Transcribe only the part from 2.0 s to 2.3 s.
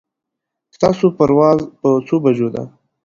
څو